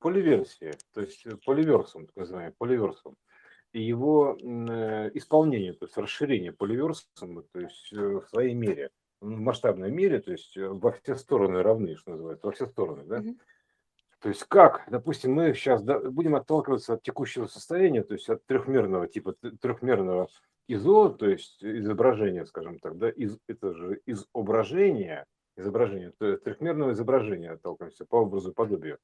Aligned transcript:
поливерсия, 0.00 0.74
то 0.92 1.00
есть 1.02 1.24
э, 1.26 1.36
поливерсум, 1.44 2.06
так 2.06 2.16
называемый 2.16 2.54
поливерсум, 2.58 3.16
и 3.72 3.80
его 3.80 4.36
э, 4.40 5.10
исполнение, 5.14 5.74
то 5.74 5.84
есть 5.84 5.96
расширение 5.96 6.52
поливерсума, 6.52 7.44
то 7.52 7.60
есть 7.60 7.92
э, 7.92 7.96
в 7.96 8.26
своей 8.28 8.54
мере, 8.54 8.90
в 9.20 9.28
масштабной 9.28 9.90
мере, 9.90 10.20
то 10.20 10.32
есть 10.32 10.56
во 10.56 10.92
все 10.92 11.14
стороны 11.14 11.62
равны, 11.62 11.94
что 11.96 12.12
называется, 12.12 12.46
во 12.46 12.52
все 12.52 12.66
стороны, 12.66 13.04
да. 13.04 13.18
Mm-hmm. 13.18 13.38
То 14.20 14.28
есть 14.28 14.44
как, 14.44 14.84
допустим, 14.90 15.32
мы 15.32 15.54
сейчас 15.54 15.82
будем 15.82 16.34
отталкиваться 16.34 16.94
от 16.94 17.02
текущего 17.02 17.46
состояния, 17.46 18.02
то 18.02 18.14
есть 18.14 18.28
от 18.28 18.44
трехмерного 18.44 19.08
типа 19.08 19.34
трехмерного 19.60 20.28
ИЗО, 20.68 21.10
то 21.10 21.28
есть 21.28 21.64
изображения, 21.64 22.44
скажем 22.44 22.78
так, 22.78 22.98
да, 22.98 23.08
из, 23.08 23.38
это 23.48 23.72
же 23.72 24.00
изображение, 24.06 25.24
изображение, 25.56 26.12
то 26.18 26.26
есть 26.26 26.44
трехмерного 26.44 26.92
изображения 26.92 27.52
отталкиваемся 27.52 28.04
по 28.04 28.16
образу 28.16 28.52
подобию. 28.52 28.98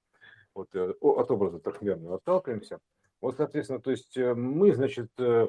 Вот 0.57 0.75
э, 0.75 0.95
от 1.01 1.31
образа 1.31 1.61
трехмерного 1.61 2.17
отталкиваемся. 2.17 2.81
Вот, 3.21 3.37
соответственно, 3.37 3.81
то 3.81 3.91
есть 3.91 4.17
э, 4.17 4.35
мы, 4.35 4.75
значит, 4.75 5.11
э, 5.19 5.49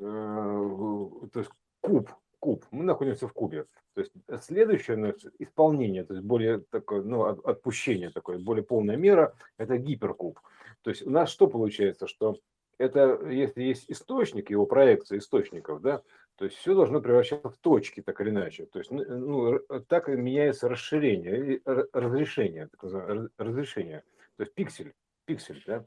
э, 0.00 0.02
то 0.02 1.38
есть 1.38 1.50
куб, 1.80 2.10
куб, 2.40 2.64
мы 2.72 2.84
находимся 2.84 3.28
в 3.28 3.32
кубе. 3.32 3.66
То 3.94 4.00
есть 4.00 4.12
следующее 4.44 4.96
значит, 4.96 5.32
исполнение, 5.38 6.04
то 6.04 6.14
есть 6.14 6.26
более 6.26 6.60
такое, 6.70 7.02
ну, 7.02 7.22
отпущение 7.24 8.10
такое, 8.10 8.38
более 8.38 8.64
полная 8.64 8.96
мера, 8.96 9.34
это 9.58 9.78
гиперкуб. 9.78 10.40
То 10.82 10.90
есть 10.90 11.06
у 11.06 11.10
нас 11.10 11.30
что 11.30 11.46
получается, 11.46 12.06
что 12.06 12.36
это, 12.78 13.28
если 13.28 13.62
есть 13.62 13.84
источник, 13.88 14.50
его 14.50 14.66
проекция 14.66 15.18
источников, 15.18 15.80
да, 15.82 16.02
то 16.36 16.44
есть 16.44 16.56
все 16.56 16.74
должно 16.74 17.00
превращаться 17.00 17.48
в 17.50 17.56
точки, 17.56 18.00
так 18.00 18.20
или 18.20 18.30
иначе. 18.30 18.66
То 18.66 18.78
есть 18.78 18.90
ну, 18.92 19.04
ну 19.04 19.60
так 19.88 20.06
меняется 20.08 20.68
расширение, 20.68 21.60
разрешение, 21.92 22.68
так 22.68 22.82
называемое, 22.84 23.28
разрешение. 23.36 24.04
То 24.38 24.44
есть 24.44 24.54
пиксель, 24.54 24.94
пиксель, 25.24 25.62
да, 25.66 25.80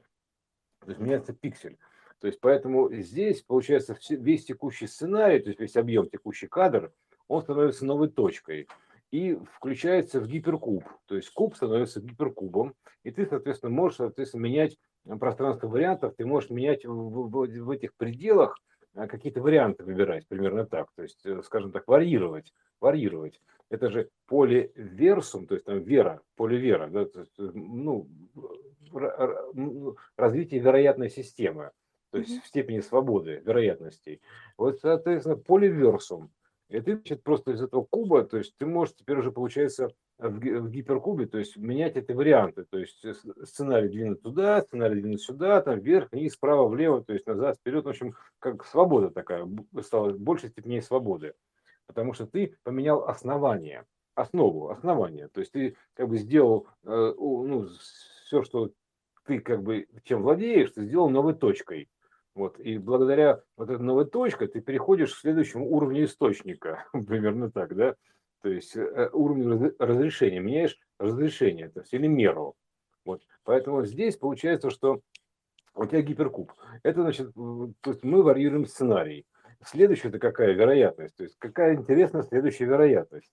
то 0.81 0.89
есть 0.89 0.99
меняется 0.99 1.33
пиксель. 1.33 1.77
То 2.19 2.27
есть 2.27 2.41
поэтому 2.41 2.93
здесь 2.93 3.41
получается 3.41 3.97
весь 4.09 4.45
текущий 4.45 4.87
сценарий, 4.87 5.39
то 5.39 5.47
есть 5.47 5.59
весь 5.61 5.77
объем 5.77 6.09
текущий 6.09 6.47
кадр, 6.47 6.93
он 7.29 7.41
становится 7.41 7.85
новой 7.85 8.09
точкой 8.09 8.67
и 9.09 9.37
включается 9.55 10.19
в 10.19 10.27
гиперкуб. 10.27 10.83
То 11.05 11.15
есть 11.15 11.29
куб 11.31 11.55
становится 11.55 12.01
гиперкубом, 12.01 12.75
и 13.03 13.11
ты, 13.11 13.25
соответственно, 13.25 13.71
можешь, 13.71 13.97
соответственно, 13.97 14.41
менять 14.41 14.77
пространство 15.19 15.67
вариантов, 15.67 16.13
ты 16.17 16.25
можешь 16.25 16.49
менять 16.49 16.85
в, 16.85 16.91
в, 16.91 17.29
в 17.29 17.69
этих 17.69 17.95
пределах 17.95 18.59
какие-то 18.93 19.41
варианты 19.41 19.83
выбирать, 19.83 20.27
примерно 20.27 20.65
так. 20.65 20.91
То 20.95 21.03
есть, 21.03 21.25
э, 21.25 21.41
скажем 21.43 21.71
так, 21.71 21.87
варьировать, 21.87 22.53
варьировать. 22.79 23.39
Это 23.69 23.89
же 23.89 24.09
поливерсум, 24.27 25.47
то 25.47 25.55
есть 25.55 25.65
там 25.65 25.79
вера, 25.79 26.21
поливера, 26.35 26.87
да, 26.87 27.05
то 27.05 27.21
есть, 27.21 27.39
э, 27.39 27.51
ну, 27.53 28.09
ну, 29.53 29.95
развитие 30.17 30.59
вероятной 30.59 31.09
системы, 31.09 31.71
то 32.11 32.17
есть 32.17 32.31
mm-hmm. 32.31 32.41
в 32.43 32.47
степени 32.47 32.79
свободы 32.81 33.41
вероятностей. 33.45 34.21
Вот, 34.57 34.79
соответственно, 34.79 35.37
поливерсум. 35.37 36.31
И 36.67 36.79
ты, 36.79 36.95
значит, 36.95 37.23
просто 37.23 37.51
из 37.51 37.61
этого 37.61 37.85
куба, 37.89 38.23
то 38.23 38.37
есть 38.37 38.55
ты 38.57 38.65
можешь 38.65 38.95
теперь 38.95 39.17
уже, 39.17 39.31
получается, 39.31 39.89
в, 40.21 40.39
в 40.39 40.69
гиперкубе, 40.69 41.25
то 41.25 41.39
есть 41.39 41.57
менять 41.57 41.97
эти 41.97 42.11
варианты, 42.11 42.63
то 42.63 42.77
есть 42.77 43.03
э, 43.03 43.13
сценарий 43.43 43.89
двинуть 43.89 44.21
туда, 44.21 44.61
сценарий 44.61 45.01
двинуть 45.01 45.21
сюда, 45.21 45.61
там 45.61 45.79
вверх, 45.79 46.11
вниз, 46.11 46.33
справа, 46.33 46.67
влево, 46.67 47.03
то 47.03 47.13
есть 47.13 47.25
назад, 47.25 47.57
вперед, 47.57 47.85
в 47.85 47.89
общем, 47.89 48.15
как 48.39 48.65
свобода 48.65 49.09
такая, 49.09 49.49
стала 49.81 50.11
больше 50.11 50.49
степени 50.49 50.79
свободы, 50.79 51.33
потому 51.87 52.13
что 52.13 52.27
ты 52.27 52.55
поменял 52.63 53.03
основание, 53.05 53.85
основу, 54.13 54.69
основание, 54.69 55.27
то 55.27 55.39
есть 55.39 55.51
ты 55.53 55.75
как 55.95 56.07
бы 56.07 56.17
сделал 56.17 56.67
э, 56.83 57.13
ну, 57.17 57.67
все, 58.25 58.43
что 58.43 58.71
ты 59.25 59.39
как 59.39 59.63
бы 59.63 59.87
чем 60.03 60.21
владеешь, 60.21 60.71
ты 60.71 60.85
сделал 60.85 61.09
новой 61.09 61.33
точкой. 61.33 61.89
Вот, 62.33 62.59
и 62.61 62.77
благодаря 62.77 63.41
вот 63.57 63.69
этой 63.69 63.81
новой 63.81 64.05
точке 64.05 64.47
ты 64.47 64.61
переходишь 64.61 65.13
к 65.13 65.19
следующему 65.19 65.69
уровню 65.69 66.05
источника, 66.05 66.85
примерно 66.93 67.51
так, 67.51 67.75
да, 67.75 67.95
то 68.41 68.49
есть 68.49 68.75
э, 68.75 69.09
уровень 69.13 69.73
разрешения, 69.79 70.39
меняешь 70.39 70.77
разрешение, 70.99 71.69
то 71.69 71.81
есть 71.81 71.93
или 71.93 72.07
меру. 72.07 72.55
Вот, 73.05 73.21
поэтому 73.43 73.85
здесь 73.85 74.17
получается, 74.17 74.69
что 74.69 75.01
у 75.73 75.85
тебя 75.85 76.01
гиперкуб. 76.01 76.51
Это 76.83 77.01
значит, 77.01 77.33
то 77.33 77.91
есть 77.91 78.03
мы 78.03 78.23
варьируем 78.23 78.65
сценарий. 78.65 79.25
Следующая 79.63 80.09
это 80.09 80.19
какая 80.19 80.53
вероятность? 80.53 81.15
То 81.15 81.23
есть 81.23 81.35
какая 81.37 81.75
интересная 81.75 82.23
следующая 82.23 82.65
вероятность? 82.65 83.31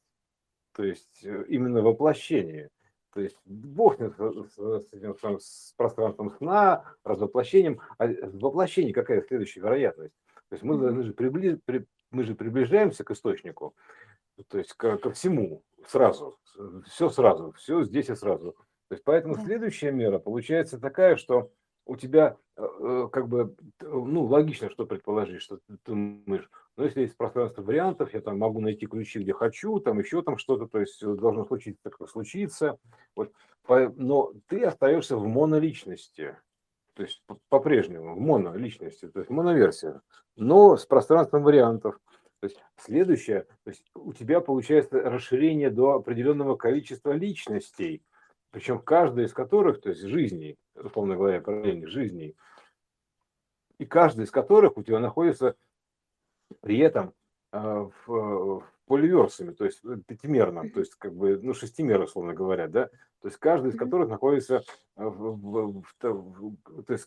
То 0.72 0.84
есть 0.84 1.24
э, 1.24 1.44
именно 1.48 1.82
воплощение. 1.82 2.68
То 3.14 3.20
есть 3.20 3.36
Бог 3.46 3.98
с, 3.98 4.12
с, 4.14 5.38
с 5.40 5.74
пространством 5.76 6.30
сна, 6.36 6.84
развоплощением. 7.02 7.80
А 7.96 8.06
в 8.06 8.38
воплощении 8.38 8.92
какая 8.92 9.22
следующая 9.22 9.60
вероятность? 9.60 10.14
То 10.50 10.54
есть 10.54 10.62
мы, 10.62 10.76
мы, 10.92 11.02
же, 11.02 11.12
прибли, 11.14 11.58
при, 11.64 11.86
мы 12.10 12.24
же 12.24 12.34
приближаемся 12.34 13.04
к 13.04 13.10
источнику, 13.10 13.74
то 14.44 14.58
есть 14.58 14.74
ко, 14.74 14.96
ко 14.98 15.10
всему 15.10 15.62
сразу, 15.86 16.38
все 16.86 17.08
сразу, 17.08 17.52
все 17.52 17.82
здесь 17.82 18.08
и 18.10 18.14
сразу. 18.14 18.52
То 18.88 18.94
есть 18.94 19.04
поэтому 19.04 19.36
следующая 19.36 19.92
мера 19.92 20.18
получается 20.18 20.80
такая, 20.80 21.16
что 21.16 21.50
у 21.88 21.96
тебя 21.96 22.36
э, 22.56 23.08
как 23.10 23.28
бы, 23.28 23.54
ну, 23.80 24.24
логично, 24.24 24.70
что 24.70 24.86
предположить, 24.86 25.40
что 25.40 25.56
ты 25.56 25.78
думаешь, 25.86 26.48
ну, 26.76 26.84
если 26.84 27.00
есть 27.00 27.16
пространство 27.16 27.62
вариантов, 27.62 28.12
я 28.12 28.20
там 28.20 28.38
могу 28.38 28.60
найти 28.60 28.86
ключи, 28.86 29.20
где 29.20 29.32
хочу, 29.32 29.80
там 29.80 29.98
еще 29.98 30.22
там 30.22 30.36
что-то, 30.36 30.66
то 30.66 30.78
есть 30.78 31.02
должно 31.02 31.46
случиться, 31.46 31.80
так 31.82 32.08
случится. 32.08 32.78
Вот. 33.16 33.32
Но 33.96 34.32
ты 34.46 34.64
остаешься 34.64 35.16
в 35.16 35.26
моноличности, 35.26 36.36
то 36.94 37.02
есть 37.02 37.22
по-прежнему 37.48 38.14
в 38.14 38.20
моноличности, 38.20 39.08
то 39.08 39.20
есть 39.20 39.30
моноверсия, 39.30 40.02
но 40.36 40.76
с 40.76 40.84
пространством 40.84 41.42
вариантов. 41.42 41.98
То 42.40 42.46
есть 42.46 42.62
следующее, 42.76 43.46
то 43.64 43.70
есть 43.70 43.84
у 43.94 44.12
тебя 44.12 44.40
получается 44.40 45.00
расширение 45.00 45.70
до 45.70 45.94
определенного 45.94 46.56
количества 46.56 47.12
личностей, 47.12 48.02
причем 48.50 48.80
каждая 48.80 49.26
из 49.26 49.32
которых, 49.32 49.80
то 49.80 49.88
есть 49.88 50.02
жизней, 50.02 50.56
условно 50.74 51.16
говоря, 51.16 51.40
параллельных 51.40 51.88
жизней, 51.88 52.36
и 53.78 53.86
каждая 53.86 54.26
из 54.26 54.30
которых 54.30 54.76
у 54.76 54.82
тебя 54.82 55.00
находится 55.00 55.56
при 56.60 56.78
этом 56.78 57.12
а, 57.50 57.90
в, 58.06 58.06
в 58.06 58.72
поливерсами, 58.86 59.52
то 59.52 59.64
есть 59.64 59.82
пятимерном, 60.06 60.70
то 60.70 60.80
есть 60.80 60.94
как 60.94 61.14
бы, 61.14 61.38
ну, 61.42 61.54
шестимер, 61.54 62.00
условно 62.00 62.34
говоря, 62.34 62.68
да, 62.68 62.86
то 63.20 63.28
есть 63.28 63.36
каждый 63.38 63.70
из 63.70 63.76
которых 63.76 64.08
находится 64.08 64.62
в, 64.96 65.10
в, 65.10 65.82
в, 65.82 65.84
в 66.00 66.82
то 66.84 66.92
есть 66.92 67.06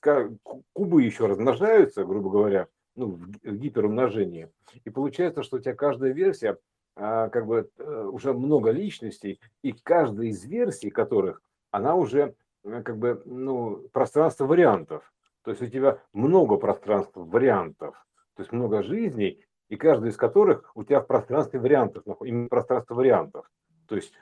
кубы 0.73 1.03
еще 1.03 1.25
размножаются, 1.25 2.03
грубо 2.03 2.29
говоря, 2.29 2.67
ну, 3.01 3.19
в 3.43 3.55
гиперумножении, 3.57 4.51
и 4.85 4.89
получается, 4.91 5.41
что 5.41 5.57
у 5.57 5.59
тебя 5.59 5.73
каждая 5.73 6.11
версия 6.11 6.57
а, 6.95 7.29
как 7.29 7.47
бы 7.47 7.69
э, 7.77 8.09
уже 8.11 8.33
много 8.33 8.69
личностей, 8.69 9.39
и 9.63 9.71
каждая 9.71 10.27
из 10.27 10.45
версий 10.45 10.91
которых, 10.91 11.41
она 11.71 11.95
уже 11.95 12.35
э, 12.63 12.81
как 12.83 12.97
бы, 12.97 13.21
ну, 13.25 13.87
пространство 13.91 14.45
вариантов. 14.45 15.11
То 15.43 15.49
есть 15.51 15.63
у 15.63 15.67
тебя 15.67 15.99
много 16.13 16.57
пространств 16.57 17.13
вариантов, 17.15 17.95
то 18.35 18.43
есть 18.43 18.51
много 18.51 18.83
жизней, 18.83 19.43
и 19.69 19.77
каждый 19.77 20.09
из 20.09 20.17
которых 20.17 20.69
у 20.75 20.83
тебя 20.83 20.99
в 20.99 21.07
пространстве 21.07 21.59
вариантов, 21.59 22.03
именно 22.23 22.49
пространство 22.49 22.93
вариантов. 22.93 23.49
То 23.87 23.95
есть 23.95 24.13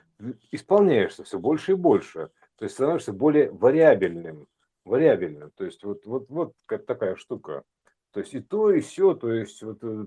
исполняешься 0.50 1.24
все 1.24 1.38
больше 1.38 1.72
и 1.72 1.74
больше, 1.74 2.30
то 2.56 2.64
есть 2.64 2.74
становишься 2.74 3.12
более 3.12 3.50
вариабельным, 3.50 4.46
вариабельным. 4.86 5.50
То 5.56 5.64
есть 5.64 5.84
вот, 5.84 6.06
вот, 6.06 6.30
вот 6.30 6.54
такая 6.86 7.16
штука. 7.16 7.64
То 8.12 8.20
есть 8.20 8.34
и 8.34 8.40
то, 8.40 8.70
и 8.72 8.80
все, 8.80 9.14
то 9.14 9.32
есть 9.32 9.62
вот 9.62 9.78
э, 9.82 10.06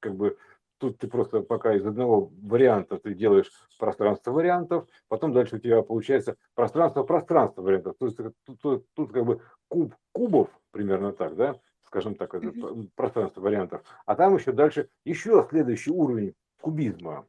как 0.00 0.14
бы 0.14 0.36
Тут 0.82 0.98
ты 0.98 1.06
просто 1.06 1.42
пока 1.42 1.76
из 1.76 1.86
одного 1.86 2.32
варианта 2.42 2.98
ты 2.98 3.14
делаешь 3.14 3.52
пространство 3.78 4.32
вариантов, 4.32 4.88
потом 5.06 5.32
дальше 5.32 5.54
у 5.54 5.58
тебя 5.60 5.80
получается 5.80 6.34
пространство 6.56 7.04
пространство 7.04 7.62
вариантов. 7.62 7.94
То 8.00 8.06
есть 8.06 8.16
тут, 8.16 8.60
тут, 8.60 8.86
тут 8.92 9.12
как 9.12 9.24
бы 9.24 9.40
куб 9.68 9.94
кубов, 10.10 10.50
примерно 10.72 11.12
так, 11.12 11.36
да, 11.36 11.54
скажем 11.86 12.16
так, 12.16 12.34
это 12.34 12.52
пространство 12.96 13.40
вариантов. 13.42 13.84
А 14.06 14.16
там 14.16 14.34
еще 14.34 14.50
дальше 14.50 14.88
еще 15.04 15.46
следующий 15.50 15.92
уровень 15.92 16.34
кубизма, 16.60 17.28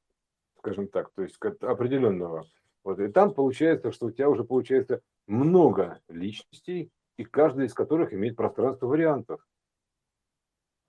скажем 0.57 0.87
так, 0.87 1.11
то 1.13 1.21
есть 1.21 1.37
определенного. 1.61 2.47
Вот, 2.83 2.99
и 2.99 3.07
там 3.07 3.35
получается, 3.35 3.91
что 3.91 4.07
у 4.07 4.11
тебя 4.11 4.31
уже 4.31 4.43
получается 4.43 5.01
много 5.27 5.99
личностей, 6.09 6.89
и 7.17 7.23
каждая 7.23 7.67
из 7.67 7.75
которых 7.75 8.15
имеет 8.15 8.35
пространство 8.35 8.87
вариантов. 8.87 9.45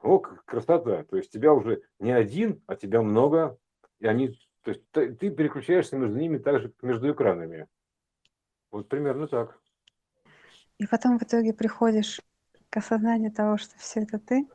О, 0.05 0.19
красота. 0.19 1.03
То 1.05 1.17
есть 1.17 1.33
тебя 1.33 1.55
уже 1.55 1.83
не 1.99 2.13
один, 2.13 2.63
а 2.67 2.77
тебя 2.77 3.01
много. 3.01 3.59
И 4.01 4.07
они, 4.07 4.39
то 4.63 4.73
есть 4.73 4.83
ты, 4.91 5.31
переключаешься 5.31 5.97
между 5.97 6.19
ними 6.19 6.37
так 6.37 6.61
же, 6.61 6.69
как 6.69 6.83
между 6.83 7.11
экранами. 7.11 7.69
Вот 8.71 8.87
примерно 8.87 9.29
так. 9.29 9.59
И 10.77 10.87
потом 10.87 11.19
в 11.19 11.23
итоге 11.23 11.55
приходишь 11.55 12.21
к 12.69 12.77
осознанию 12.77 13.33
того, 13.33 13.57
что 13.57 13.79
все 13.79 14.01
это 14.03 14.19
ты. 14.19 14.47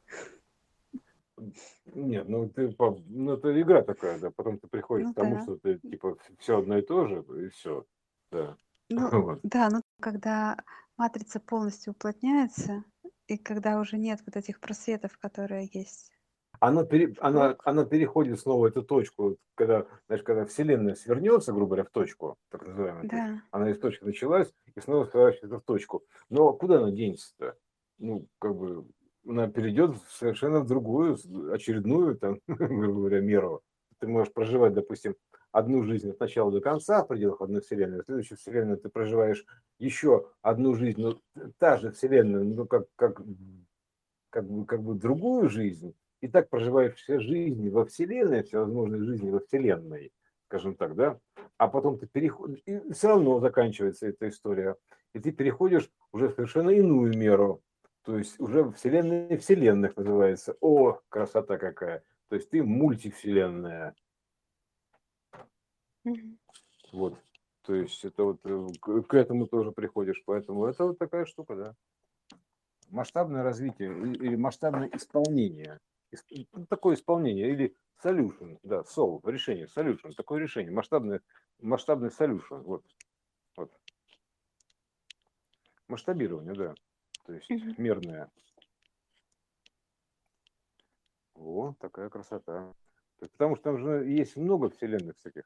Нет, 1.95 2.29
ну 2.29 2.47
ты 2.47 2.75
ну 3.07 3.33
это 3.33 3.59
игра 3.59 3.81
такая, 3.81 4.19
да. 4.19 4.29
Потом 4.29 4.59
ты 4.59 4.67
приходишь 4.67 5.07
ну, 5.07 5.13
к 5.13 5.15
тому, 5.15 5.35
да. 5.37 5.41
что 5.41 5.57
ты 5.57 5.79
типа 5.79 6.17
все 6.37 6.59
одно 6.59 6.77
и 6.77 6.83
то 6.83 7.07
же, 7.07 7.25
и 7.43 7.49
все. 7.49 7.85
Да. 8.31 8.55
Ну, 8.89 9.09
вот. 9.23 9.39
да, 9.41 9.69
ну 9.71 9.81
когда 9.99 10.57
матрица 10.95 11.39
полностью 11.39 11.93
уплотняется, 11.93 12.83
и 13.29 13.37
когда 13.37 13.79
уже 13.79 13.97
нет 13.97 14.21
вот 14.25 14.35
этих 14.35 14.59
просветов, 14.59 15.17
которые 15.17 15.69
есть. 15.71 16.11
Она, 16.59 16.83
пере, 16.83 17.15
она, 17.19 17.55
она 17.63 17.85
переходит 17.85 18.39
снова 18.39 18.67
эту 18.67 18.83
точку, 18.83 19.37
когда, 19.55 19.87
знаешь, 20.07 20.23
когда 20.23 20.45
Вселенная 20.45 20.95
свернется, 20.95 21.53
грубо 21.53 21.67
говоря, 21.67 21.83
в 21.85 21.91
точку, 21.91 22.35
так 22.49 22.65
называемую, 22.67 23.07
Да. 23.07 23.41
она 23.51 23.69
из 23.71 23.79
точки 23.79 24.03
началась 24.03 24.51
и 24.75 24.79
снова 24.81 25.05
сворачивается 25.05 25.59
в 25.59 25.63
точку. 25.63 26.03
Но 26.29 26.51
куда 26.53 26.79
она 26.79 26.91
денется-то? 26.91 27.55
Ну, 27.97 28.27
как 28.39 28.55
бы, 28.55 28.87
она 29.25 29.47
перейдет 29.47 29.97
совершенно 30.09 30.59
в 30.59 30.67
другую, 30.67 31.17
очередную, 31.53 32.17
там, 32.17 32.39
грубо 32.47 32.99
говоря, 33.01 33.21
меру. 33.21 33.61
Ты 33.99 34.07
можешь 34.07 34.33
проживать, 34.33 34.73
допустим, 34.73 35.15
одну 35.51 35.83
жизнь 35.83 36.09
от 36.09 36.19
начала 36.19 36.51
до 36.51 36.61
конца 36.61 37.03
в 37.03 37.07
пределах 37.07 37.41
одной 37.41 37.61
вселенной, 37.61 38.01
в 38.01 38.05
следующей 38.05 38.35
вселенной 38.35 38.77
ты 38.77 38.89
проживаешь 38.89 39.45
еще 39.77 40.27
одну 40.41 40.75
жизнь, 40.75 41.01
но 41.01 41.19
та 41.57 41.77
же 41.77 41.91
вселенная, 41.91 42.43
ну 42.43 42.65
как, 42.65 42.87
как, 42.95 43.21
как, 44.29 44.49
бы, 44.49 44.65
как 44.65 44.83
бы 44.83 44.95
другую 44.95 45.49
жизнь, 45.49 45.95
и 46.21 46.27
так 46.27 46.49
проживаешь 46.49 46.95
все 46.95 47.19
жизни 47.19 47.69
во 47.69 47.85
вселенной, 47.85 48.43
все 48.43 48.59
возможные 48.59 49.03
жизни 49.03 49.29
во 49.29 49.39
вселенной, 49.39 50.11
скажем 50.47 50.75
так, 50.75 50.95
да, 50.95 51.19
а 51.57 51.67
потом 51.67 51.97
ты 51.97 52.07
переходишь, 52.07 52.61
и 52.65 52.91
все 52.91 53.07
равно 53.07 53.39
заканчивается 53.39 54.07
эта 54.07 54.29
история, 54.29 54.75
и 55.13 55.19
ты 55.19 55.31
переходишь 55.31 55.89
уже 56.11 56.29
в 56.29 56.35
совершенно 56.35 56.69
иную 56.69 57.17
меру, 57.17 57.61
то 58.03 58.17
есть 58.17 58.39
уже 58.39 58.71
вселенная 58.71 59.37
вселенных 59.37 59.95
называется. 59.97 60.55
О, 60.61 60.99
красота 61.09 61.57
какая! 61.57 62.03
То 62.29 62.35
есть 62.35 62.49
ты 62.49 62.63
мультивселенная. 62.63 63.95
Вот. 66.91 67.19
То 67.63 67.75
есть 67.75 68.03
это 68.03 68.23
вот 68.23 68.39
э, 68.45 68.67
к 69.07 69.13
этому 69.13 69.47
тоже 69.47 69.71
приходишь. 69.71 70.21
Поэтому 70.25 70.65
это 70.65 70.85
вот 70.85 70.97
такая 70.97 71.25
штука, 71.25 71.55
да. 71.55 71.75
Масштабное 72.89 73.43
развитие 73.43 73.91
или 73.91 74.35
масштабное 74.35 74.89
исполнение. 74.93 75.79
Ну, 76.53 76.65
такое 76.65 76.95
исполнение 76.95 77.51
или 77.51 77.75
solution, 78.03 78.57
да, 78.63 78.83
sol, 78.83 79.21
решение, 79.25 79.67
solution, 79.67 80.13
такое 80.15 80.39
решение, 80.39 80.71
масштабное, 80.71 81.21
масштабный 81.61 82.09
solution, 82.09 82.61
вот, 82.63 82.83
вот. 83.55 83.71
Масштабирование, 85.87 86.53
да, 86.53 86.73
то 87.25 87.33
есть 87.33 87.49
мерное. 87.77 88.31
О, 91.35 91.73
такая 91.79 92.09
красота. 92.09 92.73
Потому 93.19 93.55
что 93.55 93.63
там 93.63 93.77
же 93.79 94.05
есть 94.09 94.35
много 94.35 94.69
вселенных 94.69 95.17
всяких. 95.17 95.43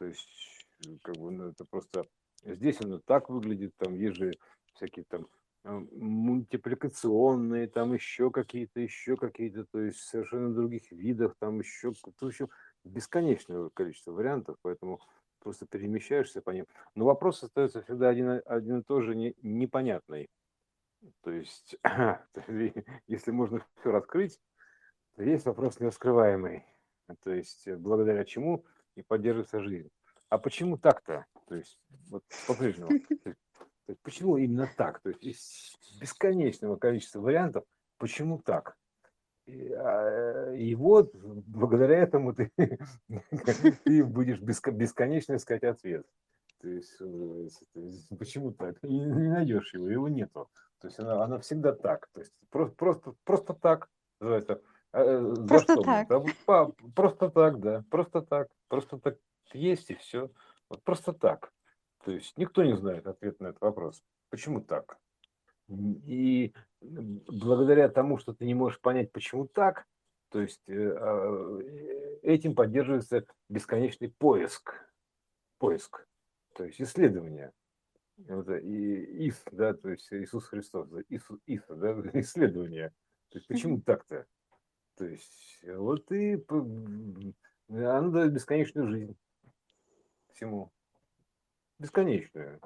То 0.00 0.06
есть, 0.06 0.66
э, 0.86 0.96
как 1.02 1.16
бы, 1.16 1.30
ну, 1.30 1.48
это 1.50 1.66
просто... 1.66 2.06
Здесь 2.42 2.80
оно 2.80 3.00
так 3.00 3.28
выглядит, 3.28 3.76
там 3.76 3.94
есть 3.94 4.16
же 4.16 4.32
всякие 4.72 5.04
там 5.04 5.28
э, 5.64 5.78
мультипликационные, 5.92 7.68
там 7.68 7.92
еще 7.92 8.30
какие-то, 8.30 8.80
еще 8.80 9.16
какие-то, 9.16 9.66
то 9.66 9.78
есть 9.78 9.98
совершенно 9.98 10.54
других 10.54 10.90
видах, 10.90 11.36
там 11.38 11.58
еще, 11.60 11.92
то 12.18 12.26
еще 12.26 12.48
бесконечное 12.82 13.68
количество 13.74 14.12
вариантов, 14.12 14.56
поэтому 14.62 15.00
просто 15.38 15.66
перемещаешься 15.66 16.40
по 16.40 16.48
ним. 16.48 16.66
Но 16.94 17.04
вопрос 17.04 17.42
остается 17.42 17.82
всегда 17.82 18.08
один, 18.08 18.40
один 18.46 18.78
и 18.78 18.82
тот 18.82 19.04
же 19.04 19.14
не, 19.14 19.34
непонятный. 19.42 20.30
То 21.20 21.30
есть, 21.30 21.76
если 23.06 23.30
можно 23.32 23.62
все 23.80 23.90
раскрыть, 23.90 24.40
то 25.16 25.24
есть 25.24 25.44
вопрос 25.44 25.78
нераскрываемый. 25.78 26.64
То 27.22 27.32
есть, 27.32 27.70
благодаря 27.70 28.24
чему 28.24 28.64
и 28.96 29.02
поддерживается 29.02 29.60
жизнь. 29.60 29.90
А 30.28 30.38
почему 30.38 30.78
так-то? 30.78 31.26
То 31.48 31.56
есть, 31.56 31.78
вот 32.08 32.24
по-прежнему. 32.46 32.90
Почему 34.02 34.36
именно 34.36 34.70
так? 34.76 35.00
То 35.00 35.08
есть, 35.08 35.24
из 35.24 35.98
бесконечного 36.00 36.76
количества 36.76 37.18
вариантов, 37.20 37.64
почему 37.98 38.38
так? 38.38 38.76
И, 39.46 39.72
а, 39.72 40.54
вот 40.76 41.12
благодаря 41.14 41.98
этому 41.98 42.32
ты, 42.32 42.52
ты 43.84 44.04
будешь 44.04 44.40
бесконечно 44.40 45.34
искать 45.34 45.64
ответ. 45.64 46.06
Есть, 46.62 46.98
то 46.98 47.80
есть 47.80 48.08
почему 48.18 48.52
так? 48.52 48.76
И 48.84 48.88
не 48.88 49.28
найдешь 49.28 49.72
его, 49.74 49.88
его 49.88 50.08
нету. 50.08 50.48
То 50.80 50.88
есть 50.88 50.98
она, 50.98 51.24
она 51.24 51.38
всегда 51.38 51.72
так. 51.72 52.08
То 52.12 52.20
есть 52.20 52.32
просто, 52.50 52.76
просто, 52.76 53.14
просто 53.24 53.54
так 53.54 53.88
называется. 54.20 54.62
Э, 54.92 55.34
просто 55.48 55.74
что? 55.74 55.82
так. 55.82 56.08
Да, 56.08 56.70
просто 56.94 57.30
так, 57.30 57.60
да. 57.60 57.84
Просто 57.90 58.22
так. 58.22 58.48
Просто 58.68 58.98
так 58.98 59.18
есть 59.52 59.90
и 59.90 59.94
все. 59.94 60.30
Вот 60.68 60.82
просто 60.82 61.12
так. 61.12 61.52
То 62.04 62.12
есть 62.12 62.36
никто 62.36 62.64
не 62.64 62.76
знает 62.76 63.06
ответ 63.06 63.40
на 63.40 63.48
этот 63.48 63.60
вопрос. 63.60 64.02
Почему 64.30 64.60
так? 64.60 64.98
И 65.68 66.52
благодаря 66.80 67.88
тому, 67.88 68.18
что 68.18 68.32
ты 68.32 68.44
не 68.44 68.54
можешь 68.54 68.80
понять, 68.80 69.12
почему 69.12 69.46
так, 69.46 69.86
то 70.30 70.40
есть 70.40 70.62
э, 70.68 70.96
а, 70.96 71.58
этим 72.22 72.54
поддерживается 72.54 73.24
бесконечный 73.48 74.10
поиск. 74.10 74.74
Поиск. 75.58 76.06
То 76.54 76.64
есть 76.64 76.80
исследование. 76.80 77.52
Вот, 78.16 78.48
и 78.50 79.28
ИС, 79.28 79.42
да, 79.50 79.74
то 79.74 79.90
есть 79.90 80.12
Иисус 80.12 80.44
Христос, 80.46 80.88
ИС, 81.08 81.26
ИС 81.46 81.62
да, 81.68 81.92
исследование. 82.20 82.92
То 83.30 83.38
есть 83.38 83.48
почему 83.48 83.80
так-то? 83.80 84.26
То 85.00 85.06
есть 85.06 85.64
вот 85.64 86.12
и 86.12 86.34
она 87.70 88.08
дает 88.10 88.34
бесконечную 88.34 88.86
жизнь 88.86 89.16
всему. 90.34 90.70
Бесконечную. 91.78 92.60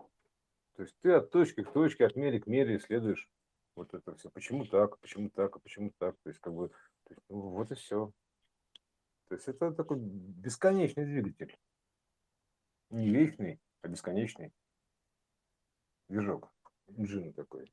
То 0.74 0.82
есть 0.82 0.96
ты 1.00 1.12
от 1.12 1.30
точки 1.30 1.62
к 1.62 1.72
точке, 1.72 2.04
от 2.04 2.16
мере 2.16 2.40
к 2.40 2.48
мере 2.48 2.78
исследуешь 2.78 3.28
вот 3.76 3.94
это 3.94 4.16
все. 4.16 4.30
Почему 4.30 4.66
так, 4.66 4.98
почему 4.98 5.30
так, 5.30 5.54
а 5.54 5.60
почему 5.60 5.92
так. 5.96 6.16
То 6.24 6.30
есть 6.30 6.40
как 6.40 6.54
бы 6.54 6.72
есть, 7.08 7.22
ну, 7.28 7.50
вот 7.50 7.70
и 7.70 7.76
все. 7.76 8.10
То 9.28 9.36
есть 9.36 9.46
это 9.46 9.70
такой 9.70 9.98
бесконечный 10.00 11.04
двигатель. 11.04 11.56
Не 12.90 13.10
вечный, 13.10 13.60
а 13.82 13.86
бесконечный 13.86 14.52
движок. 16.08 16.52
Инжин 16.88 17.32
такой. 17.32 17.72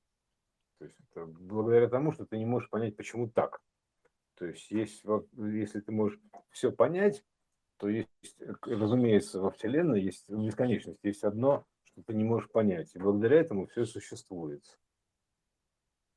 То 0.77 0.85
есть 0.85 0.97
это 1.09 1.25
благодаря 1.25 1.89
тому, 1.89 2.11
что 2.11 2.27
ты 2.27 2.37
не 2.37 2.45
можешь 2.45 2.69
понять, 2.69 2.95
почему 2.95 3.27
так. 3.27 3.59
То 4.41 4.47
есть, 4.47 4.71
есть, 4.71 5.03
если 5.37 5.81
ты 5.81 5.91
можешь 5.91 6.19
все 6.49 6.71
понять, 6.71 7.23
то 7.77 7.87
есть, 7.87 8.09
разумеется, 8.63 9.39
во 9.39 9.51
Вселенной 9.51 10.01
есть 10.01 10.27
в 10.27 10.43
бесконечности 10.43 11.05
есть 11.05 11.23
одно, 11.23 11.63
что 11.83 12.01
ты 12.01 12.15
не 12.15 12.23
можешь 12.23 12.49
понять. 12.49 12.95
И 12.95 12.97
благодаря 12.97 13.39
этому 13.39 13.67
все 13.67 13.85
существует. 13.85 14.63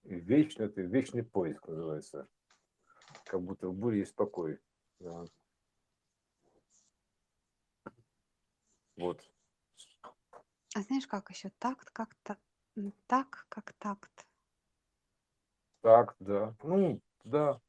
И 0.05 0.15
вечно 0.15 0.63
это 0.63 0.81
вечный 0.81 1.23
поиск 1.23 1.69
называется. 1.69 2.27
Как 3.27 3.43
будто 3.43 3.69
в 3.69 3.75
буре 3.75 3.99
есть 3.99 4.15
покой. 4.15 4.59
Да. 5.01 5.27
Вот. 8.97 9.21
А 10.75 10.81
знаешь, 10.81 11.07
как 11.07 11.29
еще 11.29 11.51
такт, 11.59 11.91
как 11.91 12.15
так, 12.23 12.41
так, 13.07 13.45
как 13.51 13.75
такт. 13.75 14.27
Так, 15.83 16.17
да. 16.21 16.57
Ну, 16.63 17.03
да, 17.25 17.61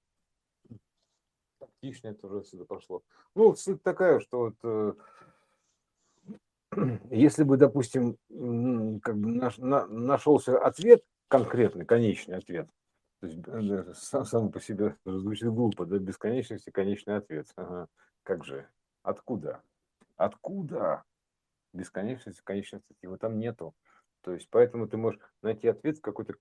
тактичнее 1.85 2.13
тоже 2.13 2.43
сюда 2.43 2.65
пошло. 2.65 3.03
Ну, 3.35 3.55
суть 3.55 3.83
такая, 3.83 4.19
что 4.19 4.39
вот 4.39 4.55
э, 4.63 4.93
если 7.11 7.43
бы, 7.43 7.57
допустим, 7.57 8.17
как 9.01 9.17
бы 9.17 9.27
наш, 9.27 9.57
на, 9.57 9.85
нашелся 9.87 10.59
ответ, 10.59 11.03
конкретный, 11.27 11.85
конечный 11.85 12.37
ответ, 12.37 12.69
то 13.19 13.27
есть 13.27 13.39
э, 13.47 13.93
сам, 13.95 14.25
сам 14.25 14.51
по 14.51 14.59
себе 14.59 14.95
звучит 15.05 15.49
глупо, 15.49 15.85
да, 15.85 15.97
бесконечности, 15.97 16.69
конечный 16.69 17.17
ответ. 17.17 17.47
Ага. 17.55 17.87
Как 18.23 18.43
же? 18.43 18.67
Откуда? 19.03 19.61
Откуда? 20.17 21.03
Бесконечности, 21.73 22.41
конечности, 22.43 22.95
его 23.01 23.17
там 23.17 23.37
нету. 23.37 23.75
То 24.21 24.33
есть 24.33 24.47
поэтому 24.49 24.87
ты 24.87 24.97
можешь 24.97 25.19
найти 25.41 25.67
ответ 25.67 25.97
в 25.97 26.01
какой-то 26.01 26.35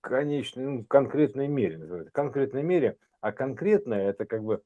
конечной, 0.00 0.66
ну, 0.66 0.84
конкретной 0.84 1.48
мере, 1.48 1.78
называется. 1.78 2.12
Конкретной 2.12 2.62
мере, 2.62 2.98
а 3.20 3.32
конкретное 3.32 4.10
это 4.10 4.26
как 4.26 4.44
бы 4.44 4.62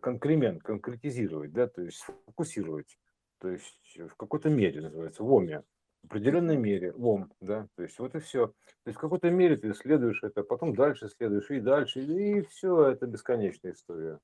конкремент, 0.00 0.62
конкретизировать, 0.62 1.52
да, 1.52 1.68
то 1.68 1.82
есть 1.82 2.02
фокусировать, 2.26 2.98
то 3.38 3.48
есть 3.48 3.96
в 3.96 4.14
какой-то 4.16 4.48
мере 4.48 4.80
называется, 4.80 5.22
в 5.22 5.32
оме, 5.32 5.62
в 6.02 6.06
определенной 6.06 6.56
мере, 6.56 6.92
в 6.92 7.06
ом, 7.06 7.32
да, 7.40 7.68
то 7.76 7.82
есть 7.82 7.98
вот 7.98 8.14
и 8.14 8.18
все. 8.18 8.48
То 8.48 8.86
есть 8.86 8.98
в 8.98 9.00
какой-то 9.00 9.30
мере 9.30 9.56
ты 9.56 9.70
исследуешь 9.70 10.22
это, 10.22 10.42
потом 10.42 10.74
дальше 10.74 11.06
исследуешь, 11.06 11.50
и 11.50 11.60
дальше, 11.60 12.00
и 12.00 12.42
все, 12.42 12.88
это 12.88 13.06
бесконечная 13.06 13.72
история. 13.72 14.18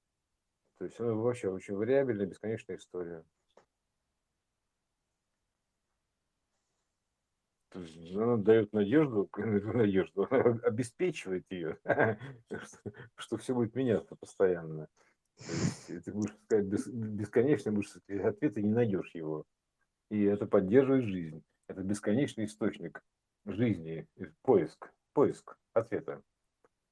То 0.79 0.85
есть 0.85 1.01
она 1.01 1.15
вообще 1.15 1.49
очень 1.49 1.75
вариабельная, 1.75 2.27
бесконечная 2.27 2.77
история. 2.77 3.25
Она 8.15 8.37
дает 8.37 8.73
надежду, 8.73 9.29
надежду, 9.37 10.27
обеспечивает 10.31 11.45
ее, 11.51 11.79
что 13.17 13.37
все 13.37 13.55
будет 13.55 13.75
меняться 13.75 14.17
постоянно. 14.17 14.89
ты 15.87 16.13
будешь 16.13 16.35
сказать 16.45 16.67
бесконечно, 16.67 17.73
будешь 17.73 17.91
сказать 17.91 18.25
ответ, 18.25 18.59
и 18.59 18.63
не 18.63 18.73
найдешь 18.73 19.15
его. 19.15 19.45
И 20.11 20.23
это 20.23 20.47
поддерживает 20.47 21.05
жизнь. 21.05 21.43
Это 21.69 21.83
бесконечный 21.83 22.45
источник 22.45 23.03
жизни, 23.45 24.07
поиск, 24.43 24.93
поиск 25.13 25.57
ответа 25.73 26.23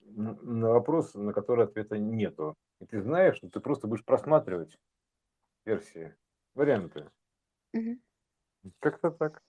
на 0.07 0.71
вопрос, 0.71 1.15
на 1.15 1.33
который 1.33 1.65
ответа 1.65 1.99
нету. 1.99 2.57
И 2.81 2.87
ты 2.87 3.01
знаешь, 3.01 3.37
что 3.37 3.49
ты 3.49 3.61
просто 3.61 3.87
будешь 3.87 4.05
просматривать 4.05 4.77
версии, 5.65 6.15
варианты. 6.55 7.11
Как-то 8.81 9.11
так. 9.11 9.43